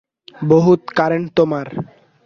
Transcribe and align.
বহুত 0.43 0.81
কারেন্ট 0.95 1.27
তোমার। 1.35 1.67